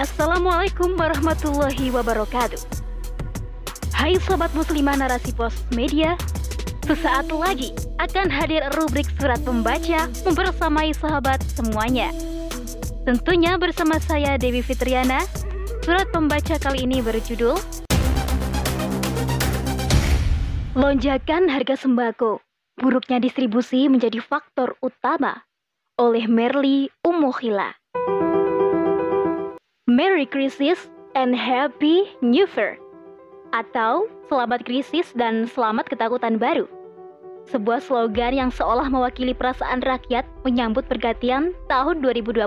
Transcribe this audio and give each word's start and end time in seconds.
Assalamualaikum 0.00 0.96
warahmatullahi 0.96 1.92
wabarakatuh. 1.92 2.56
Hai 3.92 4.16
sobat 4.24 4.48
muslimah 4.56 4.96
narasi 4.96 5.28
pos 5.36 5.52
media, 5.76 6.16
sesaat 6.88 7.28
lagi 7.28 7.76
akan 8.00 8.32
hadir 8.32 8.64
rubrik 8.80 9.04
surat 9.20 9.36
pembaca 9.44 10.08
membersamai 10.24 10.96
sahabat 10.96 11.44
semuanya. 11.52 12.16
Tentunya 13.04 13.60
bersama 13.60 14.00
saya 14.00 14.40
Dewi 14.40 14.64
Fitriana. 14.64 15.20
Surat 15.84 16.08
pembaca 16.08 16.56
kali 16.56 16.88
ini 16.88 17.04
berjudul 17.04 17.60
Lonjakan 20.80 21.52
harga 21.52 21.76
sembako, 21.76 22.40
buruknya 22.80 23.20
distribusi 23.20 23.84
menjadi 23.92 24.16
faktor 24.24 24.80
utama 24.80 25.44
oleh 26.00 26.24
Merli 26.24 26.88
Umuhila. 27.04 27.79
Merry 29.90 30.22
Crisis 30.22 30.86
and 31.18 31.34
Happy 31.34 32.14
New 32.22 32.46
Year 32.46 32.78
atau 33.50 34.06
Selamat 34.30 34.62
Krisis 34.62 35.10
dan 35.18 35.50
Selamat 35.50 35.90
Ketakutan 35.90 36.38
Baru. 36.38 36.70
Sebuah 37.50 37.82
slogan 37.82 38.30
yang 38.30 38.54
seolah 38.54 38.86
mewakili 38.86 39.34
perasaan 39.34 39.82
rakyat 39.82 40.22
menyambut 40.46 40.86
pergantian 40.86 41.58
tahun 41.66 42.06
2022. 42.06 42.38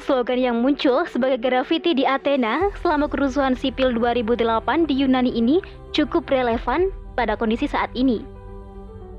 Slogan 0.00 0.40
yang 0.40 0.64
muncul 0.64 1.04
sebagai 1.04 1.44
grafiti 1.44 1.92
di 1.92 2.08
Athena 2.08 2.72
selama 2.80 3.04
kerusuhan 3.12 3.52
sipil 3.52 3.92
2008 4.00 4.88
di 4.88 4.96
Yunani 4.96 5.36
ini 5.36 5.60
cukup 5.92 6.24
relevan 6.32 6.88
pada 7.20 7.36
kondisi 7.36 7.68
saat 7.68 7.92
ini. 7.92 8.24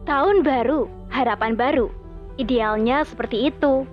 Tahun 0.10 0.42
baru, 0.42 0.90
harapan 1.14 1.54
baru. 1.54 1.94
Idealnya 2.42 3.06
seperti 3.06 3.54
itu. 3.54 3.86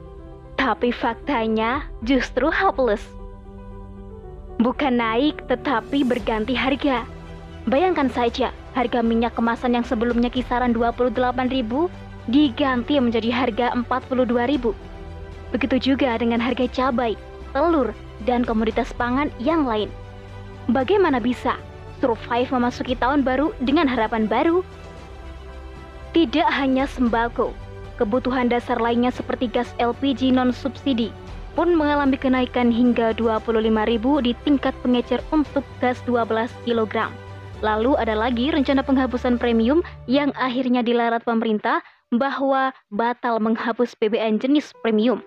Tapi 0.64 0.96
faktanya 0.96 1.84
justru 2.08 2.48
hopeless. 2.48 3.04
Bukan 4.56 4.96
naik 4.96 5.44
tetapi 5.44 6.08
berganti 6.08 6.56
harga. 6.56 7.04
Bayangkan 7.68 8.08
saja, 8.08 8.48
harga 8.72 9.04
minyak 9.04 9.36
kemasan 9.36 9.76
yang 9.76 9.84
sebelumnya 9.84 10.32
kisaran 10.32 10.72
28.000 10.72 11.20
diganti 12.32 12.96
menjadi 12.96 13.28
harga 13.28 13.76
42.000. 13.76 14.72
Begitu 15.52 15.76
juga 15.92 16.16
dengan 16.16 16.40
harga 16.40 16.64
cabai, 16.72 17.12
telur, 17.52 17.92
dan 18.24 18.40
komoditas 18.40 18.88
pangan 18.96 19.28
yang 19.36 19.68
lain. 19.68 19.92
Bagaimana 20.72 21.20
bisa 21.20 21.60
survive 22.00 22.48
memasuki 22.48 22.96
tahun 22.96 23.20
baru 23.20 23.52
dengan 23.60 23.84
harapan 23.84 24.24
baru? 24.24 24.64
Tidak 26.16 26.48
hanya 26.48 26.88
sembako, 26.88 27.52
Kebutuhan 27.94 28.50
dasar 28.50 28.82
lainnya 28.82 29.14
seperti 29.14 29.46
gas 29.46 29.70
LPG 29.78 30.34
non-subsidi 30.34 31.14
pun 31.54 31.70
mengalami 31.70 32.18
kenaikan 32.18 32.74
hingga 32.74 33.14
25.000 33.14 34.26
di 34.26 34.32
tingkat 34.42 34.74
pengecer 34.82 35.22
untuk 35.30 35.62
gas 35.78 36.02
12 36.02 36.50
kg. 36.66 37.14
Lalu 37.62 37.94
ada 37.96 38.18
lagi 38.18 38.50
rencana 38.50 38.82
penghapusan 38.82 39.38
premium 39.38 39.80
yang 40.10 40.34
akhirnya 40.34 40.82
dilarat 40.82 41.22
pemerintah 41.22 41.80
bahwa 42.10 42.74
batal 42.90 43.38
menghapus 43.38 43.94
BBM 43.96 44.42
jenis 44.42 44.74
premium, 44.82 45.22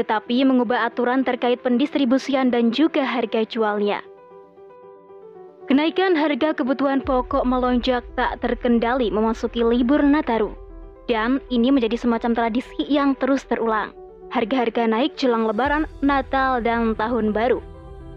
tetapi 0.00 0.42
mengubah 0.42 0.88
aturan 0.88 1.22
terkait 1.22 1.60
pendistribusian 1.60 2.48
dan 2.48 2.72
juga 2.72 3.04
harga 3.04 3.44
jualnya. 3.44 4.00
Kenaikan 5.68 6.14
harga 6.14 6.54
kebutuhan 6.54 7.02
pokok 7.02 7.42
melonjak 7.42 8.06
tak 8.14 8.38
terkendali 8.38 9.10
memasuki 9.10 9.66
libur 9.66 9.98
Nataru. 9.98 10.65
Dan 11.06 11.38
ini 11.54 11.70
menjadi 11.70 11.94
semacam 11.94 12.34
tradisi 12.34 12.82
yang 12.90 13.14
terus 13.14 13.46
terulang. 13.46 13.94
Harga-harga 14.34 14.90
naik 14.90 15.14
jelang 15.14 15.46
lebaran, 15.46 15.86
Natal, 16.02 16.58
dan 16.58 16.98
Tahun 16.98 17.30
Baru. 17.30 17.62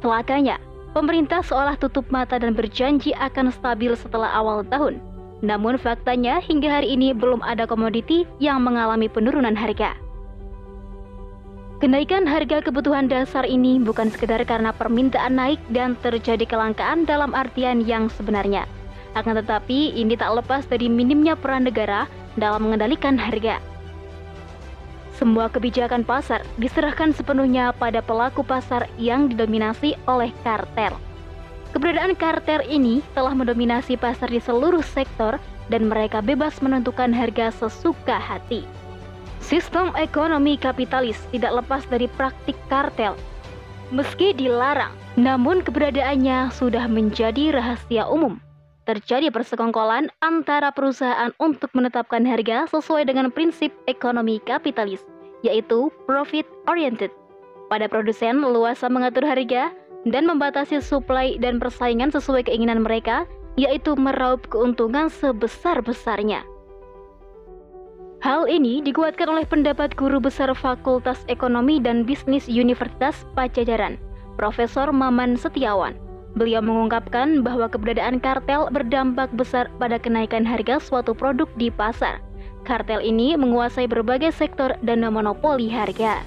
Celakanya, 0.02 0.58
pemerintah 0.98 1.46
seolah 1.46 1.78
tutup 1.78 2.10
mata 2.10 2.42
dan 2.42 2.58
berjanji 2.58 3.14
akan 3.14 3.54
stabil 3.54 3.94
setelah 3.94 4.34
awal 4.34 4.66
tahun. 4.66 4.98
Namun 5.46 5.78
faktanya 5.80 6.42
hingga 6.42 6.82
hari 6.82 6.98
ini 6.98 7.14
belum 7.14 7.46
ada 7.46 7.70
komoditi 7.70 8.26
yang 8.42 8.66
mengalami 8.66 9.08
penurunan 9.08 9.54
harga. 9.56 9.96
Kenaikan 11.80 12.28
harga 12.28 12.60
kebutuhan 12.60 13.08
dasar 13.08 13.48
ini 13.48 13.80
bukan 13.80 14.12
sekedar 14.12 14.44
karena 14.44 14.76
permintaan 14.76 15.40
naik 15.40 15.62
dan 15.72 15.96
terjadi 16.04 16.44
kelangkaan 16.44 17.08
dalam 17.08 17.32
artian 17.32 17.80
yang 17.88 18.12
sebenarnya. 18.12 18.68
Akan 19.16 19.32
tetapi, 19.40 19.96
ini 19.96 20.20
tak 20.20 20.44
lepas 20.44 20.68
dari 20.68 20.92
minimnya 20.92 21.40
peran 21.40 21.64
negara 21.64 22.04
dalam 22.38 22.70
mengendalikan 22.70 23.18
harga. 23.18 23.58
Semua 25.20 25.52
kebijakan 25.52 26.08
pasar 26.08 26.48
diserahkan 26.56 27.12
sepenuhnya 27.12 27.76
pada 27.76 28.00
pelaku 28.00 28.40
pasar 28.40 28.88
yang 28.96 29.28
didominasi 29.28 30.00
oleh 30.08 30.32
kartel. 30.48 30.96
Keberadaan 31.76 32.16
kartel 32.16 32.64
ini 32.66 33.04
telah 33.12 33.36
mendominasi 33.36 34.00
pasar 34.00 34.32
di 34.32 34.40
seluruh 34.40 34.82
sektor 34.82 35.36
dan 35.68 35.92
mereka 35.92 36.24
bebas 36.24 36.64
menentukan 36.64 37.12
harga 37.12 37.52
sesuka 37.52 38.16
hati. 38.16 38.64
Sistem 39.44 39.92
ekonomi 40.00 40.56
kapitalis 40.56 41.20
tidak 41.36 41.64
lepas 41.64 41.84
dari 41.92 42.08
praktik 42.16 42.56
kartel. 42.72 43.14
Meski 43.92 44.32
dilarang, 44.32 44.94
namun 45.20 45.62
keberadaannya 45.66 46.54
sudah 46.54 46.86
menjadi 46.88 47.54
rahasia 47.54 48.08
umum 48.08 48.40
terjadi 48.90 49.30
persekongkolan 49.30 50.10
antara 50.26 50.74
perusahaan 50.74 51.30
untuk 51.38 51.70
menetapkan 51.78 52.26
harga 52.26 52.66
sesuai 52.74 53.06
dengan 53.06 53.30
prinsip 53.30 53.70
ekonomi 53.86 54.42
kapitalis, 54.50 55.06
yaitu 55.46 55.94
profit 56.10 56.50
oriented. 56.66 57.14
Pada 57.70 57.86
produsen 57.86 58.42
leluasa 58.42 58.90
mengatur 58.90 59.22
harga 59.30 59.70
dan 60.10 60.26
membatasi 60.26 60.82
suplai 60.82 61.38
dan 61.38 61.62
persaingan 61.62 62.10
sesuai 62.10 62.50
keinginan 62.50 62.82
mereka, 62.82 63.30
yaitu 63.62 63.94
meraup 63.94 64.50
keuntungan 64.50 65.06
sebesar-besarnya. 65.14 66.42
Hal 68.26 68.50
ini 68.50 68.82
dikuatkan 68.82 69.30
oleh 69.30 69.46
pendapat 69.46 69.94
guru 69.96 70.18
besar 70.18 70.50
Fakultas 70.58 71.22
Ekonomi 71.30 71.78
dan 71.78 72.04
Bisnis 72.04 72.50
Universitas 72.50 73.24
Pajajaran, 73.38 74.02
Profesor 74.36 74.92
Maman 74.92 75.40
Setiawan 75.40 76.09
Beliau 76.40 76.64
mengungkapkan 76.64 77.44
bahwa 77.44 77.68
keberadaan 77.68 78.24
kartel 78.24 78.72
berdampak 78.72 79.28
besar 79.36 79.68
pada 79.76 80.00
kenaikan 80.00 80.48
harga 80.48 80.80
suatu 80.80 81.12
produk 81.12 81.52
di 81.60 81.68
pasar. 81.68 82.24
Kartel 82.64 83.04
ini 83.04 83.36
menguasai 83.36 83.92
berbagai 83.92 84.32
sektor 84.32 84.72
dan 84.80 85.04
memonopoli 85.04 85.68
harga. 85.68 86.24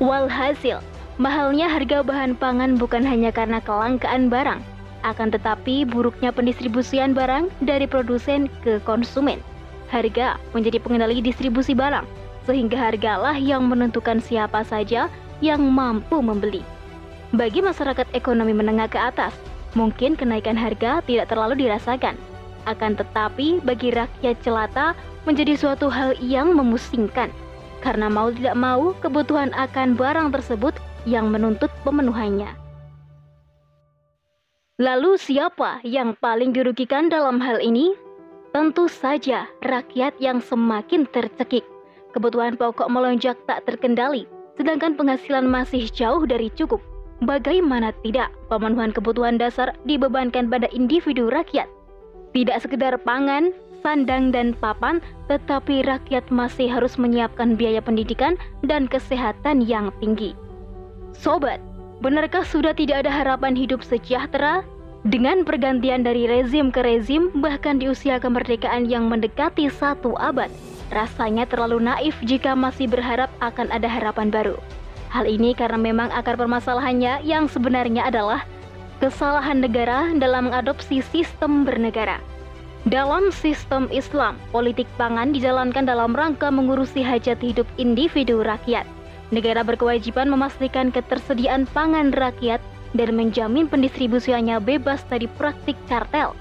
Walhasil, 0.00 0.80
mahalnya 1.20 1.68
harga 1.68 2.00
bahan 2.00 2.40
pangan 2.40 2.80
bukan 2.80 3.04
hanya 3.04 3.28
karena 3.28 3.60
kelangkaan 3.60 4.32
barang, 4.32 4.64
akan 5.04 5.28
tetapi 5.28 5.84
buruknya 5.84 6.32
pendistribusian 6.32 7.12
barang 7.12 7.52
dari 7.60 7.84
produsen 7.84 8.48
ke 8.64 8.80
konsumen. 8.88 9.44
Harga 9.92 10.40
menjadi 10.56 10.80
pengendali 10.80 11.20
distribusi 11.20 11.76
barang, 11.76 12.08
sehingga 12.48 12.80
hargalah 12.80 13.36
yang 13.36 13.68
menentukan 13.68 14.24
siapa 14.24 14.64
saja 14.64 15.12
yang 15.44 15.60
mampu 15.68 16.24
membeli. 16.24 16.64
Bagi 17.32 17.64
masyarakat 17.64 18.12
ekonomi 18.12 18.52
menengah 18.52 18.92
ke 18.92 19.00
atas, 19.00 19.32
mungkin 19.72 20.20
kenaikan 20.20 20.52
harga 20.52 21.00
tidak 21.08 21.32
terlalu 21.32 21.64
dirasakan. 21.64 22.12
Akan 22.68 22.92
tetapi, 22.92 23.64
bagi 23.64 23.88
rakyat 23.88 24.36
jelata 24.44 24.92
menjadi 25.24 25.56
suatu 25.56 25.88
hal 25.88 26.12
yang 26.20 26.52
memusingkan. 26.52 27.32
Karena 27.80 28.12
mau 28.12 28.28
tidak 28.28 28.52
mau, 28.52 28.92
kebutuhan 29.00 29.48
akan 29.56 29.96
barang 29.96 30.28
tersebut 30.28 30.76
yang 31.08 31.32
menuntut 31.32 31.72
pemenuhannya. 31.88 32.52
Lalu 34.76 35.16
siapa 35.16 35.80
yang 35.88 36.12
paling 36.20 36.52
dirugikan 36.52 37.08
dalam 37.08 37.40
hal 37.40 37.64
ini? 37.64 37.96
Tentu 38.52 38.92
saja 38.92 39.48
rakyat 39.64 40.20
yang 40.20 40.44
semakin 40.44 41.08
tercekik. 41.08 41.64
Kebutuhan 42.12 42.60
pokok 42.60 42.92
melonjak 42.92 43.40
tak 43.48 43.64
terkendali, 43.64 44.28
sedangkan 44.60 45.00
penghasilan 45.00 45.48
masih 45.48 45.88
jauh 45.88 46.28
dari 46.28 46.52
cukup. 46.52 46.91
Bagaimana 47.22 47.94
tidak 48.02 48.34
pemenuhan 48.50 48.90
kebutuhan 48.90 49.38
dasar 49.38 49.78
dibebankan 49.86 50.50
pada 50.50 50.66
individu 50.74 51.30
rakyat? 51.30 51.70
Tidak 52.34 52.58
sekedar 52.58 52.98
pangan, 53.06 53.54
sandang, 53.78 54.34
dan 54.34 54.58
papan, 54.58 54.98
tetapi 55.30 55.86
rakyat 55.86 56.26
masih 56.34 56.66
harus 56.66 56.98
menyiapkan 56.98 57.54
biaya 57.54 57.78
pendidikan 57.78 58.34
dan 58.66 58.90
kesehatan 58.90 59.62
yang 59.62 59.94
tinggi. 60.02 60.34
Sobat, 61.14 61.62
benarkah 62.02 62.42
sudah 62.42 62.74
tidak 62.74 63.06
ada 63.06 63.14
harapan 63.14 63.54
hidup 63.54 63.86
sejahtera? 63.86 64.66
Dengan 65.06 65.46
pergantian 65.46 66.02
dari 66.02 66.26
rezim 66.26 66.74
ke 66.74 66.82
rezim, 66.82 67.30
bahkan 67.38 67.78
di 67.78 67.86
usia 67.86 68.18
kemerdekaan 68.18 68.90
yang 68.90 69.06
mendekati 69.06 69.70
satu 69.70 70.18
abad, 70.18 70.50
rasanya 70.90 71.46
terlalu 71.46 71.86
naif 71.86 72.18
jika 72.26 72.58
masih 72.58 72.90
berharap 72.90 73.30
akan 73.38 73.70
ada 73.70 73.86
harapan 73.86 74.26
baru. 74.26 74.58
Hal 75.12 75.28
ini 75.28 75.52
karena 75.52 75.76
memang 75.76 76.08
akar 76.08 76.40
permasalahannya 76.40 77.20
yang 77.28 77.44
sebenarnya 77.44 78.08
adalah 78.08 78.48
kesalahan 78.96 79.60
negara 79.60 80.08
dalam 80.16 80.48
mengadopsi 80.48 81.04
sistem 81.04 81.68
bernegara. 81.68 82.16
Dalam 82.88 83.28
sistem 83.28 83.92
Islam, 83.92 84.40
politik 84.50 84.88
pangan 84.96 85.36
dijalankan 85.36 85.84
dalam 85.84 86.16
rangka 86.16 86.48
mengurusi 86.48 87.04
hajat 87.04 87.38
hidup 87.44 87.68
individu 87.76 88.40
rakyat. 88.40 88.88
negara 89.32 89.64
berkewajiban 89.64 90.28
memastikan 90.28 90.92
ketersediaan 90.92 91.64
pangan 91.72 92.12
rakyat 92.12 92.60
dan 92.92 93.16
menjamin 93.16 93.64
pendistribusiannya 93.64 94.60
bebas 94.60 95.00
dari 95.08 95.24
praktik 95.40 95.74
kartel. 95.88 96.36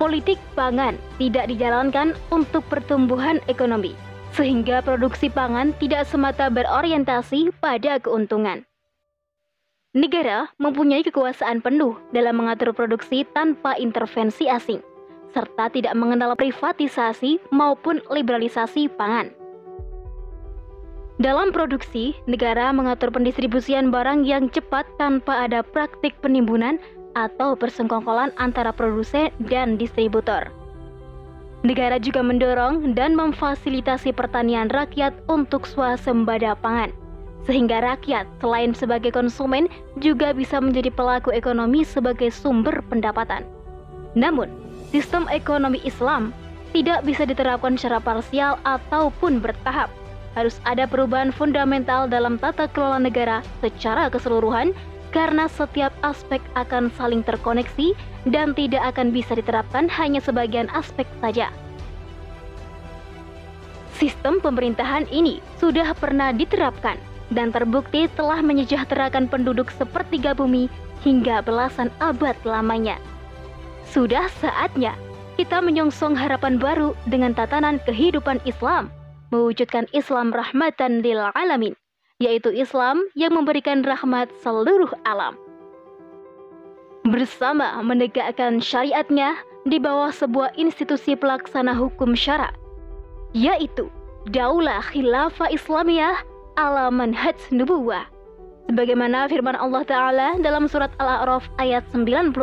Politik 0.00 0.40
pangan 0.56 0.96
tidak 1.20 1.52
dijalankan 1.52 2.16
untuk 2.32 2.64
pertumbuhan 2.72 3.44
ekonomi, 3.52 3.92
sehingga 4.38 4.78
produksi 4.86 5.26
pangan 5.26 5.74
tidak 5.82 6.06
semata 6.06 6.46
berorientasi 6.46 7.50
pada 7.58 7.98
keuntungan. 7.98 8.62
Negara 9.98 10.46
mempunyai 10.62 11.02
kekuasaan 11.02 11.58
penuh 11.58 11.98
dalam 12.14 12.38
mengatur 12.38 12.70
produksi 12.70 13.26
tanpa 13.34 13.74
intervensi 13.74 14.46
asing, 14.46 14.78
serta 15.34 15.74
tidak 15.74 15.98
mengenal 15.98 16.38
privatisasi 16.38 17.42
maupun 17.50 17.98
liberalisasi 18.06 18.86
pangan. 18.94 19.34
Dalam 21.18 21.50
produksi, 21.50 22.14
negara 22.30 22.70
mengatur 22.70 23.10
pendistribusian 23.10 23.90
barang 23.90 24.22
yang 24.22 24.46
cepat 24.54 24.86
tanpa 25.02 25.50
ada 25.50 25.66
praktik 25.66 26.14
penimbunan 26.22 26.78
atau 27.18 27.58
persengkongkolan 27.58 28.30
antara 28.38 28.70
produsen 28.70 29.34
dan 29.50 29.74
distributor. 29.74 30.46
Negara 31.66 31.98
juga 31.98 32.22
mendorong 32.22 32.94
dan 32.94 33.18
memfasilitasi 33.18 34.14
pertanian 34.14 34.70
rakyat 34.70 35.10
untuk 35.26 35.66
swasembada 35.66 36.54
pangan, 36.62 36.94
sehingga 37.50 37.82
rakyat 37.82 38.30
selain 38.38 38.70
sebagai 38.70 39.10
konsumen 39.10 39.66
juga 39.98 40.30
bisa 40.30 40.62
menjadi 40.62 40.94
pelaku 40.94 41.34
ekonomi 41.34 41.82
sebagai 41.82 42.30
sumber 42.30 42.78
pendapatan. 42.86 43.42
Namun, 44.14 44.46
sistem 44.94 45.26
ekonomi 45.34 45.82
Islam 45.82 46.30
tidak 46.70 47.02
bisa 47.02 47.26
diterapkan 47.26 47.74
secara 47.74 47.98
parsial 47.98 48.54
ataupun 48.62 49.42
bertahap 49.42 49.90
harus 50.38 50.62
ada 50.62 50.86
perubahan 50.86 51.34
fundamental 51.34 52.06
dalam 52.06 52.38
tata 52.38 52.70
kelola 52.70 53.02
negara 53.02 53.42
secara 53.58 54.06
keseluruhan 54.06 54.70
karena 55.10 55.48
setiap 55.48 55.92
aspek 56.04 56.40
akan 56.54 56.92
saling 56.96 57.24
terkoneksi 57.24 57.96
dan 58.28 58.52
tidak 58.52 58.94
akan 58.94 59.12
bisa 59.12 59.36
diterapkan 59.36 59.88
hanya 59.88 60.20
sebagian 60.20 60.68
aspek 60.76 61.08
saja. 61.20 61.48
Sistem 63.98 64.38
pemerintahan 64.38 65.10
ini 65.10 65.42
sudah 65.58 65.90
pernah 65.98 66.30
diterapkan 66.30 67.00
dan 67.34 67.50
terbukti 67.50 68.06
telah 68.14 68.38
menyejahterakan 68.38 69.26
penduduk 69.26 69.74
sepertiga 69.74 70.32
bumi 70.38 70.70
hingga 71.02 71.42
belasan 71.42 71.90
abad 71.98 72.38
lamanya. 72.46 72.96
Sudah 73.88 74.30
saatnya 74.38 74.94
kita 75.34 75.58
menyongsong 75.62 76.14
harapan 76.14 76.58
baru 76.62 76.94
dengan 77.10 77.34
tatanan 77.34 77.82
kehidupan 77.86 78.38
Islam 78.46 78.90
mewujudkan 79.34 79.84
Islam 79.92 80.32
rahmatan 80.32 81.04
lil 81.04 81.20
alamin, 81.36 81.76
yaitu 82.18 82.50
Islam 82.50 83.06
yang 83.14 83.34
memberikan 83.34 83.86
rahmat 83.86 84.26
seluruh 84.42 84.90
alam. 85.06 85.38
Bersama 87.06 87.78
menegakkan 87.80 88.58
syariatnya 88.58 89.38
di 89.64 89.78
bawah 89.78 90.10
sebuah 90.10 90.52
institusi 90.58 91.14
pelaksana 91.14 91.72
hukum 91.72 92.12
syara, 92.18 92.50
yaitu 93.32 93.86
Daulah 94.28 94.82
Khilafah 94.82 95.48
Islamiyah 95.54 96.20
ala 96.58 96.90
manhaj 96.90 97.38
nubuwah. 97.54 98.04
Sebagaimana 98.68 99.30
firman 99.32 99.56
Allah 99.56 99.80
Ta'ala 99.88 100.28
dalam 100.44 100.68
surat 100.68 100.92
Al-A'raf 101.00 101.48
ayat 101.56 101.86
96. 101.96 102.36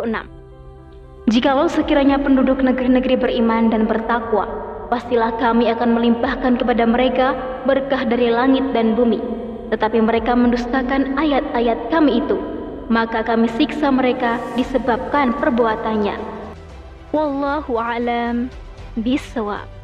Jikalau 1.30 1.69
sekiranya 1.69 2.18
penduduk 2.18 2.63
negeri-negeri 2.63 3.21
beriman 3.21 3.69
dan 3.69 3.86
bertakwa, 3.86 4.50
pastilah 4.89 5.38
kami 5.38 5.69
akan 5.69 5.94
melimpahkan 5.94 6.57
kepada 6.57 6.89
mereka 6.89 7.38
berkah 7.69 8.01
dari 8.10 8.33
langit 8.33 8.66
dan 8.74 8.98
bumi. 8.98 9.44
Tetapi 9.69 9.97
mereka 10.01 10.38
mendustakan 10.38 11.17
ayat-ayat 11.17 11.89
kami 11.89 12.21
itu, 12.21 12.38
maka 12.88 13.25
kami 13.25 13.50
siksa 13.57 13.89
mereka 13.89 14.38
disebabkan 14.53 15.33
perbuatannya. 15.38 16.15
Wallahu 17.12 17.77
a'lam 17.79 18.50
bishawab. 19.00 19.75